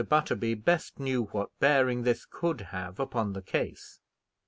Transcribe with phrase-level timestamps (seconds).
[0.03, 3.99] Butterby best knew what bearing this could have upon the case.